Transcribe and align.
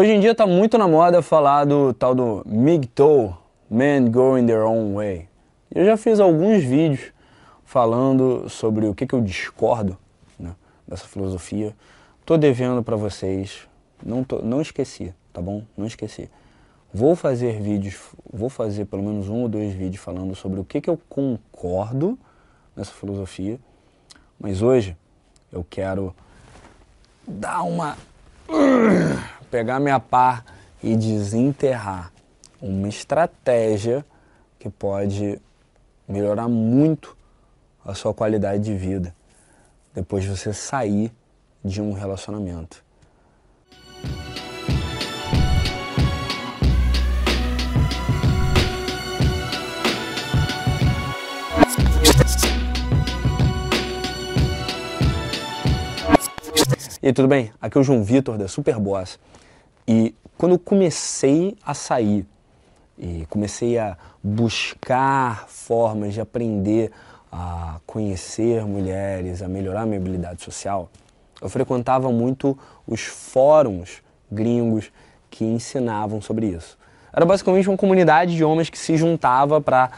Hoje 0.00 0.12
em 0.12 0.20
dia 0.20 0.34
tá 0.34 0.46
muito 0.46 0.78
na 0.78 0.88
moda 0.88 1.20
falar 1.20 1.66
do 1.66 1.92
tal 1.92 2.14
do 2.14 2.42
MGTOW, 2.46 3.36
Men 3.68 4.10
Going 4.10 4.46
Their 4.46 4.64
Own 4.64 4.94
Way. 4.94 5.28
Eu 5.70 5.84
já 5.84 5.94
fiz 5.94 6.18
alguns 6.18 6.64
vídeos 6.64 7.12
falando 7.66 8.48
sobre 8.48 8.86
o 8.86 8.94
que, 8.94 9.06
que 9.06 9.14
eu 9.14 9.20
discordo 9.20 9.98
né, 10.38 10.54
dessa 10.88 11.04
filosofia. 11.04 11.76
Tô 12.24 12.38
devendo 12.38 12.82
para 12.82 12.96
vocês, 12.96 13.68
não, 14.02 14.24
tô, 14.24 14.38
não 14.38 14.62
esqueci, 14.62 15.14
tá 15.34 15.42
bom? 15.42 15.64
Não 15.76 15.86
esqueci. 15.86 16.30
Vou 16.94 17.14
fazer 17.14 17.60
vídeos, 17.60 18.00
vou 18.32 18.48
fazer 18.48 18.86
pelo 18.86 19.02
menos 19.02 19.28
um 19.28 19.42
ou 19.42 19.50
dois 19.50 19.74
vídeos 19.74 20.02
falando 20.02 20.34
sobre 20.34 20.58
o 20.58 20.64
que, 20.64 20.80
que 20.80 20.88
eu 20.88 20.98
concordo 21.10 22.18
nessa 22.74 22.92
filosofia, 22.92 23.60
mas 24.40 24.62
hoje 24.62 24.96
eu 25.52 25.62
quero 25.68 26.14
dar 27.28 27.64
uma 27.64 27.98
pegar 29.50 29.80
minha 29.80 29.98
pá 29.98 30.44
e 30.82 30.96
desenterrar 30.96 32.12
uma 32.60 32.88
estratégia 32.88 34.04
que 34.58 34.68
pode 34.68 35.40
melhorar 36.08 36.48
muito 36.48 37.16
a 37.84 37.94
sua 37.94 38.12
qualidade 38.12 38.62
de 38.62 38.74
vida 38.74 39.14
depois 39.94 40.24
de 40.24 40.30
você 40.30 40.52
sair 40.52 41.12
de 41.64 41.80
um 41.80 41.92
relacionamento. 41.92 42.84
E 57.02 57.06
aí, 57.06 57.14
tudo 57.14 57.28
bem? 57.28 57.50
Aqui 57.62 57.78
é 57.78 57.80
o 57.80 57.82
João 57.82 58.04
Vitor 58.04 58.36
da 58.36 58.46
Superboss. 58.46 59.18
E 59.88 60.14
quando 60.36 60.52
eu 60.52 60.58
comecei 60.58 61.56
a 61.64 61.72
sair 61.72 62.26
e 62.98 63.24
comecei 63.30 63.78
a 63.78 63.96
buscar 64.22 65.48
formas 65.48 66.12
de 66.12 66.20
aprender 66.20 66.92
a 67.32 67.80
conhecer 67.86 68.66
mulheres, 68.66 69.40
a 69.40 69.48
melhorar 69.48 69.82
a 69.82 69.86
minha 69.86 69.98
habilidade 69.98 70.42
social, 70.42 70.90
eu 71.40 71.48
frequentava 71.48 72.12
muito 72.12 72.58
os 72.86 73.00
fóruns 73.00 74.02
gringos 74.30 74.92
que 75.30 75.42
ensinavam 75.42 76.20
sobre 76.20 76.48
isso. 76.48 76.76
Era 77.10 77.24
basicamente 77.24 77.66
uma 77.66 77.78
comunidade 77.78 78.36
de 78.36 78.44
homens 78.44 78.68
que 78.68 78.78
se 78.78 78.98
juntava 78.98 79.58
para 79.58 79.90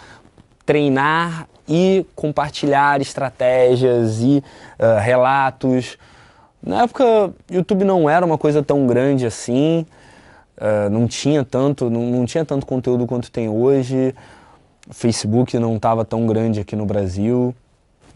treinar 0.64 1.48
e 1.68 2.06
compartilhar 2.14 3.00
estratégias 3.00 4.20
e 4.20 4.38
uh, 4.78 5.00
relatos 5.00 5.98
na 6.64 6.82
época, 6.82 7.34
YouTube 7.50 7.84
não 7.84 8.08
era 8.08 8.24
uma 8.24 8.38
coisa 8.38 8.62
tão 8.62 8.86
grande 8.86 9.26
assim, 9.26 9.84
uh, 10.56 10.88
não 10.90 11.08
tinha 11.08 11.44
tanto, 11.44 11.90
não, 11.90 12.02
não, 12.02 12.24
tinha 12.24 12.44
tanto 12.44 12.64
conteúdo 12.64 13.06
quanto 13.06 13.30
tem 13.30 13.48
hoje. 13.48 14.14
Facebook 14.90 15.58
não 15.58 15.76
estava 15.76 16.04
tão 16.04 16.26
grande 16.26 16.60
aqui 16.60 16.76
no 16.76 16.86
Brasil, 16.86 17.54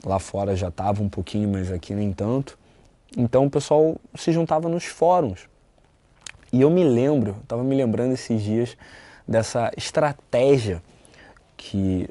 lá 0.04 0.18
fora 0.18 0.54
já 0.54 0.68
estava 0.68 1.02
um 1.02 1.08
pouquinho, 1.08 1.48
mas 1.48 1.72
aqui 1.72 1.92
nem 1.92 2.12
tanto. 2.12 2.56
Então 3.16 3.46
o 3.46 3.50
pessoal 3.50 3.96
se 4.14 4.30
juntava 4.30 4.68
nos 4.68 4.84
fóruns. 4.84 5.48
E 6.52 6.60
eu 6.60 6.70
me 6.70 6.84
lembro, 6.84 7.36
estava 7.42 7.64
me 7.64 7.74
lembrando 7.74 8.12
esses 8.12 8.40
dias 8.40 8.76
dessa 9.26 9.72
estratégia 9.76 10.80
que 11.56 12.08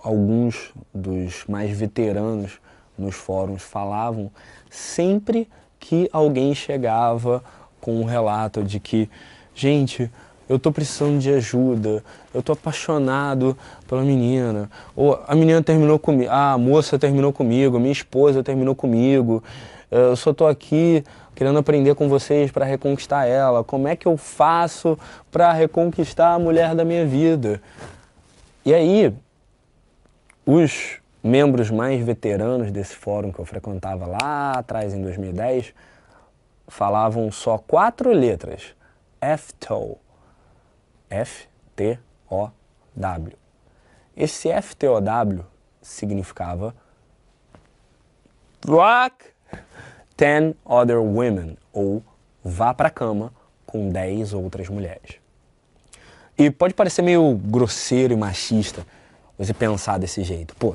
alguns 0.00 0.72
dos 0.94 1.44
mais 1.46 1.70
veteranos 1.76 2.58
nos 2.98 3.14
fóruns 3.14 3.62
falavam 3.62 4.30
sempre 4.70 5.48
que 5.78 6.08
alguém 6.12 6.54
chegava 6.54 7.42
com 7.80 8.00
um 8.00 8.04
relato 8.04 8.62
de 8.62 8.80
que, 8.80 9.08
gente, 9.54 10.10
eu 10.48 10.56
estou 10.56 10.72
precisando 10.72 11.18
de 11.18 11.30
ajuda, 11.30 12.02
eu 12.32 12.40
estou 12.40 12.54
apaixonado 12.54 13.56
pela 13.86 14.02
menina, 14.02 14.70
ou 14.96 15.22
a 15.26 15.34
menina 15.34 15.62
terminou 15.62 15.98
comigo, 15.98 16.30
a 16.30 16.56
moça 16.58 16.98
terminou 16.98 17.32
comigo, 17.32 17.78
minha 17.78 17.92
esposa 17.92 18.42
terminou 18.42 18.74
comigo, 18.74 19.42
eu 19.90 20.16
só 20.16 20.30
estou 20.30 20.48
aqui 20.48 21.04
querendo 21.34 21.58
aprender 21.58 21.94
com 21.94 22.08
vocês 22.08 22.50
para 22.50 22.64
reconquistar 22.64 23.26
ela. 23.26 23.62
Como 23.62 23.86
é 23.86 23.94
que 23.94 24.06
eu 24.06 24.16
faço 24.16 24.98
para 25.30 25.52
reconquistar 25.52 26.34
a 26.34 26.38
mulher 26.38 26.74
da 26.74 26.84
minha 26.84 27.06
vida? 27.06 27.62
E 28.64 28.74
aí, 28.74 29.14
os 30.44 30.98
membros 31.22 31.70
mais 31.70 32.04
veteranos 32.04 32.70
desse 32.70 32.94
fórum 32.94 33.32
que 33.32 33.38
eu 33.38 33.44
frequentava 33.44 34.06
lá 34.06 34.52
atrás, 34.52 34.94
em 34.94 35.02
2010, 35.02 35.74
falavam 36.66 37.30
só 37.30 37.58
quatro 37.58 38.12
letras: 38.12 38.74
FTOW. 39.20 39.98
F-T-O-W. 41.10 42.52
Esse 44.14 44.48
F-T-O-W 44.50 45.44
significava 45.80 46.74
Rock 48.66 49.24
10 50.16 50.54
Other 50.64 51.00
Women, 51.00 51.56
ou 51.72 52.02
vá 52.44 52.74
pra 52.74 52.90
cama 52.90 53.32
com 53.64 53.88
10 53.88 54.34
outras 54.34 54.68
mulheres. 54.68 55.20
E 56.36 56.50
pode 56.50 56.74
parecer 56.74 57.02
meio 57.02 57.34
grosseiro 57.34 58.12
e 58.12 58.16
machista 58.16 58.84
você 59.38 59.54
pensar 59.54 59.98
desse 59.98 60.22
jeito. 60.22 60.54
Pô, 60.56 60.74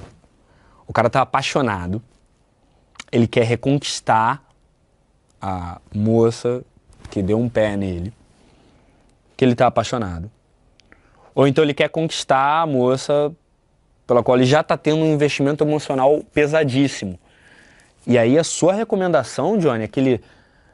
o 0.87 0.93
cara 0.93 1.09
tá 1.09 1.21
apaixonado, 1.21 2.01
ele 3.11 3.27
quer 3.27 3.43
reconquistar 3.43 4.43
a 5.41 5.79
moça 5.93 6.63
que 7.09 7.21
deu 7.21 7.39
um 7.39 7.49
pé 7.49 7.75
nele, 7.75 8.13
que 9.37 9.45
ele 9.45 9.55
tá 9.55 9.67
apaixonado. 9.67 10.31
Ou 11.35 11.47
então 11.47 11.63
ele 11.63 11.73
quer 11.73 11.89
conquistar 11.89 12.61
a 12.61 12.65
moça 12.65 13.31
pela 14.05 14.23
qual 14.23 14.37
ele 14.37 14.45
já 14.45 14.61
está 14.61 14.77
tendo 14.77 14.97
um 14.97 15.13
investimento 15.13 15.63
emocional 15.63 16.23
pesadíssimo. 16.33 17.19
E 18.05 18.17
aí 18.17 18.37
a 18.37 18.43
sua 18.43 18.73
recomendação, 18.73 19.57
Johnny, 19.57 19.85
é 19.85 19.87
que 19.87 19.99
ele, 19.99 20.23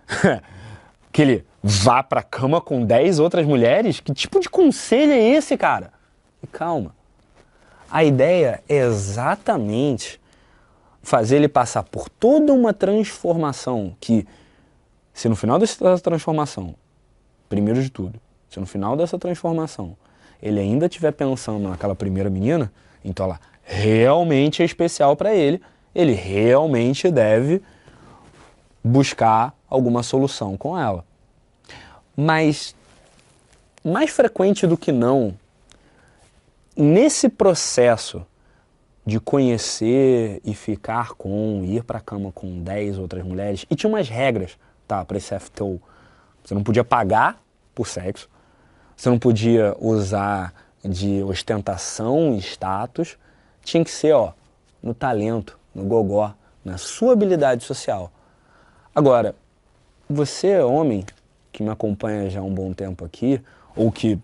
que 1.12 1.22
ele 1.22 1.46
vá 1.62 2.02
pra 2.02 2.24
cama 2.24 2.60
com 2.60 2.84
10 2.84 3.20
outras 3.20 3.46
mulheres? 3.46 4.00
Que 4.00 4.14
tipo 4.14 4.40
de 4.40 4.50
conselho 4.50 5.12
é 5.12 5.20
esse, 5.20 5.56
cara? 5.58 5.92
E 6.42 6.48
calma. 6.48 6.96
A 7.92 8.04
ideia 8.04 8.64
é 8.70 8.78
exatamente 8.78 10.20
fazer 11.02 11.38
ele 11.38 11.48
passar 11.48 11.84
por 11.84 12.08
toda 12.08 12.54
uma 12.54 12.74
transformação 12.74 13.96
que, 14.00 14.28
se 15.14 15.28
no 15.28 15.36
final 15.36 15.58
dessa 15.58 16.00
transformação, 16.00 16.76
primeiro 17.48 17.82
de 17.82 17.90
tudo, 17.90 18.20
se 18.50 18.60
no 18.60 18.66
final 18.66 18.96
dessa 18.96 19.18
transformação 19.18 19.96
ele 20.42 20.60
ainda 20.60 20.86
estiver 20.86 21.12
pensando 21.12 21.68
naquela 21.68 21.96
primeira 21.96 22.30
menina, 22.30 22.72
então 23.04 23.26
ela 23.26 23.40
realmente 23.64 24.62
é 24.62 24.66
especial 24.66 25.16
para 25.16 25.34
ele, 25.34 25.62
ele 25.94 26.14
realmente 26.14 27.10
deve 27.10 27.62
buscar 28.84 29.54
alguma 29.68 30.04
solução 30.04 30.56
com 30.56 30.78
ela. 30.78 31.04
Mas 32.16 32.76
mais 33.84 34.12
frequente 34.12 34.68
do 34.68 34.78
que 34.78 34.92
não, 34.92 35.34
nesse 36.80 37.28
processo 37.28 38.26
de 39.06 39.20
conhecer 39.20 40.40
e 40.46 40.54
ficar 40.54 41.14
com, 41.14 41.62
ir 41.66 41.84
para 41.84 41.98
a 41.98 42.02
cama 42.02 42.32
com 42.32 42.64
10 42.64 42.98
outras 42.98 43.26
mulheres, 43.26 43.66
e 43.70 43.76
tinha 43.76 43.90
umas 43.90 44.08
regras, 44.08 44.58
tá, 44.88 45.04
para 45.04 45.18
esse 45.18 45.38
FTO. 45.38 45.82
Você 46.44 46.54
não 46.54 46.64
podia 46.64 46.84
pagar 46.84 47.42
por 47.76 47.86
sexo, 47.86 48.30
você 48.96 49.10
não 49.10 49.20
podia 49.20 49.76
usar 49.80 50.54
de 50.84 51.22
ostentação 51.24 52.36
e 52.36 52.40
status, 52.40 53.18
tinha 53.62 53.84
que 53.84 53.92
ser, 53.92 54.14
ó, 54.14 54.32
no 54.82 54.94
talento, 54.94 55.60
no 55.76 55.84
gogó, 55.84 56.34
na 56.64 56.78
sua 56.78 57.12
habilidade 57.12 57.64
social. 57.66 58.12
Agora, 58.96 59.36
você, 60.10 60.60
homem, 60.60 61.06
que 61.52 61.62
me 61.62 61.70
acompanha 61.70 62.30
já 62.30 62.40
há 62.40 62.44
um 62.44 62.54
bom 62.54 62.72
tempo 62.72 63.04
aqui, 63.04 63.42
ou 63.76 63.92
que 63.92 64.18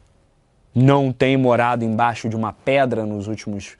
não 0.75 1.13
tem 1.13 1.37
morado 1.37 1.85
embaixo 1.85 2.27
de 2.27 2.35
uma 2.35 2.51
pedra 2.51 3.05
nos 3.05 3.27
últimos 3.27 3.77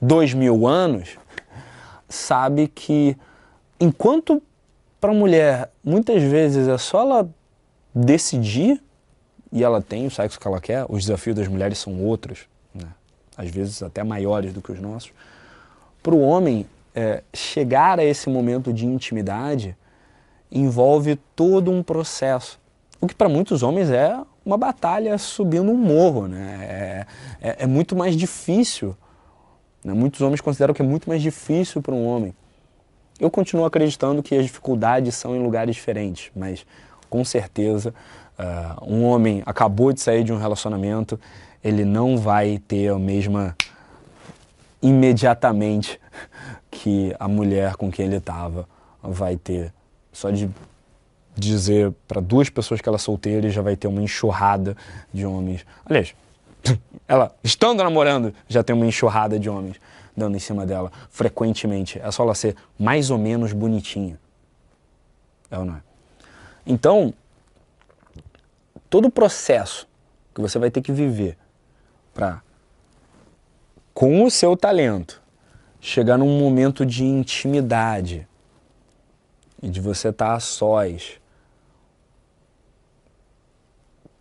dois 0.00 0.32
mil 0.32 0.68
anos, 0.68 1.18
sabe 2.08 2.68
que 2.68 3.16
enquanto 3.80 4.40
para 5.00 5.10
a 5.10 5.14
mulher 5.14 5.70
muitas 5.82 6.22
vezes 6.22 6.68
é 6.68 6.78
só 6.78 7.00
ela 7.00 7.30
decidir 7.92 8.80
e 9.50 9.64
ela 9.64 9.82
tem 9.82 10.06
o 10.06 10.10
sexo 10.10 10.38
que 10.38 10.46
ela 10.46 10.60
quer, 10.60 10.86
os 10.88 11.04
desafios 11.04 11.34
das 11.34 11.48
mulheres 11.48 11.78
são 11.78 12.00
outros, 12.04 12.46
né? 12.72 12.86
às 13.36 13.50
vezes 13.50 13.82
até 13.82 14.04
maiores 14.04 14.52
do 14.52 14.62
que 14.62 14.70
os 14.70 14.80
nossos. 14.80 15.12
Para 16.02 16.14
o 16.14 16.20
homem, 16.20 16.66
é, 16.94 17.22
chegar 17.34 17.98
a 17.98 18.04
esse 18.04 18.28
momento 18.28 18.72
de 18.72 18.86
intimidade 18.86 19.76
envolve 20.50 21.16
todo 21.34 21.70
um 21.70 21.82
processo, 21.82 22.60
o 23.00 23.06
que 23.06 23.14
para 23.14 23.28
muitos 23.28 23.62
homens 23.62 23.90
é 23.90 24.18
uma 24.48 24.56
batalha 24.56 25.18
subindo 25.18 25.70
um 25.70 25.76
morro, 25.76 26.26
né? 26.26 26.58
É, 26.62 27.06
é, 27.50 27.56
é 27.64 27.66
muito 27.66 27.94
mais 27.94 28.16
difícil. 28.16 28.96
Né? 29.84 29.92
Muitos 29.92 30.22
homens 30.22 30.40
consideram 30.40 30.72
que 30.72 30.80
é 30.80 30.84
muito 30.84 31.06
mais 31.06 31.20
difícil 31.20 31.82
para 31.82 31.94
um 31.94 32.06
homem 32.06 32.34
Eu 33.20 33.30
continuo 33.30 33.66
acreditando 33.66 34.22
que 34.22 34.34
as 34.34 34.44
dificuldades 34.44 35.14
são 35.14 35.36
em 35.36 35.42
lugares 35.42 35.76
diferentes, 35.76 36.30
mas 36.34 36.64
com 37.10 37.22
certeza 37.26 37.94
uh, 38.38 38.90
um 38.90 39.04
homem 39.04 39.42
acabou 39.44 39.92
de 39.92 40.00
sair 40.00 40.24
de 40.24 40.32
um 40.32 40.38
relacionamento, 40.38 41.20
ele 41.62 41.84
não 41.84 42.16
vai 42.16 42.58
ter 42.66 42.88
a 42.88 42.98
mesma 42.98 43.54
imediatamente 44.80 46.00
que 46.70 47.14
a 47.18 47.28
mulher 47.28 47.76
com 47.76 47.90
quem 47.90 48.06
ele 48.06 48.16
estava 48.16 48.66
vai 49.02 49.36
ter. 49.36 49.74
Só 50.10 50.30
de 50.30 50.48
dizer 51.38 51.92
para 52.06 52.20
duas 52.20 52.50
pessoas 52.50 52.80
que 52.80 52.88
ela 52.88 52.96
é 52.96 52.98
solteira 52.98 53.46
e 53.46 53.50
já 53.50 53.62
vai 53.62 53.76
ter 53.76 53.86
uma 53.86 54.02
enxurrada 54.02 54.76
de 55.12 55.24
homens. 55.24 55.64
Aliás, 55.84 56.14
ela 57.06 57.34
estando 57.42 57.82
namorando 57.82 58.34
já 58.48 58.62
tem 58.62 58.74
uma 58.74 58.86
enxurrada 58.86 59.38
de 59.38 59.48
homens 59.48 59.80
dando 60.16 60.36
em 60.36 60.40
cima 60.40 60.66
dela 60.66 60.90
frequentemente. 61.08 61.98
É 62.00 62.10
só 62.10 62.24
ela 62.24 62.34
ser 62.34 62.56
mais 62.78 63.10
ou 63.10 63.16
menos 63.16 63.52
bonitinha. 63.52 64.18
É 65.50 65.58
ou 65.58 65.64
não 65.64 65.76
é? 65.76 65.82
Então, 66.66 67.14
todo 68.90 69.06
o 69.06 69.10
processo 69.10 69.88
que 70.34 70.40
você 70.40 70.58
vai 70.58 70.70
ter 70.70 70.82
que 70.82 70.92
viver 70.92 71.38
para, 72.12 72.42
com 73.94 74.24
o 74.24 74.30
seu 74.30 74.56
talento, 74.56 75.22
chegar 75.80 76.18
num 76.18 76.38
momento 76.38 76.84
de 76.84 77.04
intimidade 77.04 78.28
e 79.62 79.68
de 79.68 79.80
você 79.80 80.08
estar 80.08 80.26
tá 80.26 80.34
a 80.34 80.40
sós, 80.40 81.20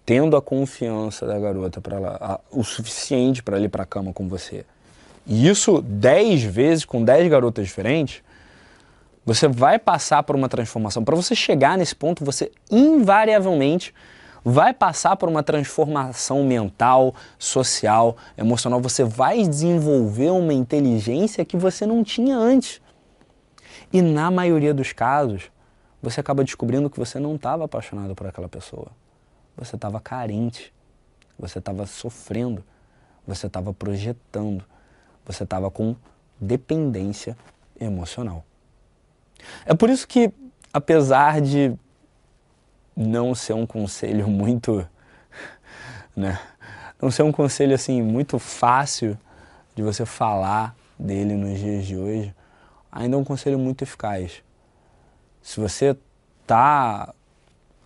tendo 0.07 0.38
a 0.38 0.42
confiança 0.42 1.27
da 1.27 1.38
garota 1.38 1.81
para 1.81 1.98
ela, 1.98 2.39
o 2.50 2.63
suficiente 2.63 3.44
para 3.44 3.59
ir 3.59 3.68
para 3.68 3.83
a 3.83 3.86
cama 3.86 4.13
com 4.13 4.25
você. 4.25 4.65
E 5.25 5.50
isso 5.50 5.81
dez 5.81 6.42
vezes 6.42 6.86
com 6.86 7.04
dez 7.04 7.30
garotas 7.30 7.65
diferentes, 7.65 8.24
você 9.25 9.50
vai 9.50 9.77
passar 9.77 10.24
por 10.24 10.33
uma 10.33 10.48
transformação. 10.48 11.04
Para 11.04 11.13
você 11.13 11.36
chegar 11.36 11.77
nesse 11.77 11.94
ponto, 11.94 12.24
você 12.24 12.50
invariavelmente 12.71 13.94
vai 14.45 14.74
passar 14.74 15.18
por 15.18 15.27
uma 15.27 15.44
transformação 15.44 16.42
mental, 16.45 17.13
social, 17.38 18.15
emocional. 18.38 18.80
Você 18.80 19.04
vai 19.04 19.45
desenvolver 19.45 20.30
uma 20.30 20.54
inteligência 20.54 21.44
que 21.44 21.57
você 21.57 21.86
não 21.86 22.01
tinha 22.01 22.38
antes. 22.38 22.81
E 23.92 24.01
na 24.01 24.31
maioria 24.31 24.74
dos 24.74 24.94
casos, 24.94 25.51
você 26.01 26.21
acaba 26.21 26.45
descobrindo 26.45 26.89
que 26.89 26.98
você 26.98 27.19
não 27.19 27.36
estava 27.36 27.65
apaixonado 27.65 28.15
por 28.15 28.25
aquela 28.25 28.48
pessoa. 28.48 28.88
Você 29.57 29.75
estava 29.75 30.00
carente. 30.00 30.74
Você 31.38 31.59
estava 31.59 31.86
sofrendo. 31.86 32.63
Você 33.25 33.48
estava 33.48 33.74
projetando. 33.74 34.63
Você 35.25 35.44
estava 35.44 35.69
com 35.71 35.95
dependência 36.39 37.36
emocional. 37.80 38.45
É 39.65 39.74
por 39.74 39.89
isso 39.89 40.07
que, 40.07 40.31
apesar 40.71 41.42
de 41.42 41.74
não 42.95 43.36
ser 43.36 43.54
um 43.54 43.65
conselho 43.65 44.27
muito, 44.30 44.88
né, 46.15 46.39
não 47.01 47.12
ser 47.12 47.24
um 47.24 47.31
conselho 47.31 47.75
assim 47.75 48.01
muito 48.01 48.39
fácil 48.39 49.18
de 49.75 49.83
você 49.83 50.06
falar 50.06 50.75
dele 50.98 51.36
nos 51.36 51.59
dias 51.59 51.86
de 51.86 51.95
hoje, 51.95 52.36
ainda 52.92 53.15
é 53.15 53.19
um 53.19 53.24
conselho 53.24 53.59
muito 53.59 53.83
eficaz. 53.83 54.44
Se 55.42 55.59
você 55.59 55.95
está 56.42 57.13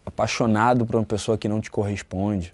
apaixonado 0.06 0.86
por 0.86 0.96
uma 0.96 1.06
pessoa 1.06 1.38
que 1.38 1.48
não 1.48 1.62
te 1.62 1.70
corresponde, 1.70 2.54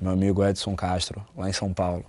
meu 0.00 0.12
amigo 0.12 0.44
Edson 0.44 0.74
Castro, 0.74 1.24
lá 1.36 1.48
em 1.48 1.52
São 1.52 1.72
Paulo, 1.72 2.04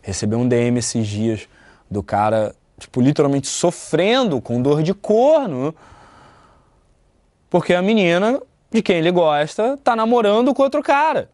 recebeu 0.00 0.38
um 0.38 0.48
DM 0.48 0.78
esses 0.78 1.06
dias 1.06 1.48
do 1.90 2.02
cara, 2.02 2.54
tipo, 2.78 3.00
literalmente 3.00 3.48
sofrendo 3.48 4.40
com 4.40 4.62
dor 4.62 4.82
de 4.82 4.94
corno 4.94 5.74
porque 7.52 7.74
a 7.74 7.82
menina 7.82 8.40
de 8.70 8.80
quem 8.80 8.96
ele 8.96 9.10
gosta 9.10 9.78
tá 9.84 9.94
namorando 9.94 10.54
com 10.54 10.62
outro 10.62 10.82
cara. 10.82 11.28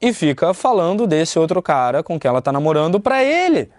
E 0.00 0.10
fica 0.10 0.54
falando 0.54 1.06
desse 1.06 1.38
outro 1.38 1.60
cara 1.60 2.02
com 2.02 2.18
quem 2.18 2.26
ela 2.26 2.40
tá 2.40 2.50
namorando 2.50 2.98
pra 2.98 3.22
ele. 3.22 3.70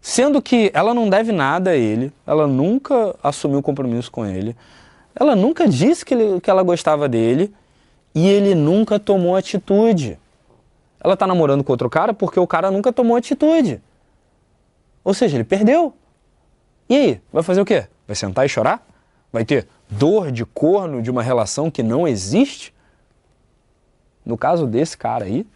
Sendo 0.00 0.40
que 0.40 0.70
ela 0.72 0.94
não 0.94 1.10
deve 1.10 1.32
nada 1.32 1.70
a 1.70 1.76
ele, 1.76 2.12
ela 2.24 2.46
nunca 2.46 3.16
assumiu 3.20 3.60
compromisso 3.60 4.12
com 4.12 4.24
ele, 4.24 4.56
ela 5.14 5.36
nunca 5.36 5.68
disse 5.68 6.04
que, 6.04 6.14
ele, 6.14 6.40
que 6.40 6.50
ela 6.50 6.62
gostava 6.62 7.08
dele 7.08 7.54
e 8.14 8.28
ele 8.28 8.54
nunca 8.54 8.98
tomou 8.98 9.36
atitude. 9.36 10.18
Ela 11.00 11.16
tá 11.16 11.26
namorando 11.26 11.62
com 11.62 11.72
outro 11.72 11.90
cara 11.90 12.12
porque 12.14 12.38
o 12.38 12.46
cara 12.46 12.70
nunca 12.70 12.92
tomou 12.92 13.16
atitude. 13.16 13.82
Ou 15.02 15.12
seja, 15.12 15.36
ele 15.36 15.44
perdeu. 15.44 15.94
E 16.88 16.96
aí, 16.96 17.20
vai 17.32 17.42
fazer 17.42 17.60
o 17.60 17.64
quê? 17.64 17.86
Vai 18.06 18.16
sentar 18.16 18.44
e 18.44 18.48
chorar? 18.48 18.86
Vai 19.32 19.44
ter 19.44 19.66
dor 19.88 20.30
de 20.30 20.44
corno 20.44 21.02
de 21.02 21.10
uma 21.10 21.22
relação 21.22 21.70
que 21.70 21.82
não 21.82 22.06
existe? 22.06 22.74
No 24.24 24.38
caso 24.38 24.66
desse 24.66 24.96
cara 24.96 25.24
aí, 25.24 25.46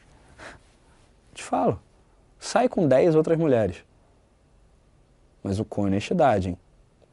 te 1.32 1.43
falo, 1.43 1.81
sai 2.38 2.69
com 2.69 2.87
10 2.87 3.14
outras 3.14 3.38
mulheres. 3.38 3.76
Mas 5.43 5.58
o 5.58 5.64
com 5.64 5.82
honestidade, 5.82 6.50
hein? 6.50 6.58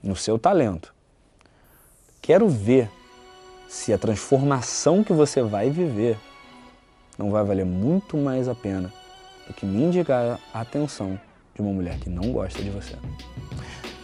no 0.01 0.15
seu 0.15 0.37
talento. 0.39 0.94
Quero 2.25 2.49
ver 2.49 2.89
se 3.67 3.93
a 3.93 3.99
transformação 3.99 5.03
que 5.03 5.13
você 5.13 5.43
vai 5.43 5.69
viver 5.69 6.17
não 7.19 7.29
vai 7.29 7.43
valer 7.43 7.67
muito 7.67 8.17
mais 8.17 8.47
a 8.47 8.55
pena 8.55 8.91
do 9.47 9.53
que 9.53 9.63
me 9.63 9.83
indicar 9.83 10.39
a 10.51 10.59
atenção 10.59 11.19
de 11.53 11.61
uma 11.61 11.71
mulher 11.71 11.99
que 11.99 12.09
não 12.09 12.31
gosta 12.31 12.63
de 12.63 12.71
você. 12.71 12.95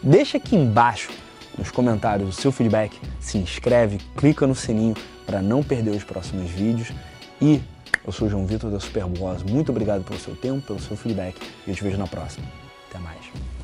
Deixa 0.03 0.38
aqui 0.38 0.56
embaixo 0.56 1.09
nos 1.57 1.71
comentários 1.71 2.29
o 2.29 2.31
seu 2.31 2.51
feedback, 2.51 2.95
se 3.19 3.39
inscreve, 3.39 3.97
clica 4.15 4.45
no 4.45 4.53
sininho 4.53 4.94
para 5.25 5.41
não 5.41 5.63
perder 5.63 5.89
os 5.89 6.03
próximos 6.03 6.51
vídeos 6.51 6.94
e 7.41 7.59
eu 8.06 8.12
sou 8.12 8.27
o 8.27 8.29
João 8.29 8.45
Vitor 8.45 8.69
da 8.69 8.79
Superboss. 8.79 9.41
Muito 9.41 9.71
obrigado 9.71 10.03
pelo 10.03 10.19
seu 10.19 10.35
tempo, 10.35 10.62
pelo 10.68 10.79
seu 10.79 10.95
feedback 10.95 11.35
e 11.65 11.71
eu 11.71 11.75
te 11.75 11.83
vejo 11.83 11.97
na 11.97 12.06
próxima. 12.06 12.45
Até 12.88 13.00
mais. 13.00 13.60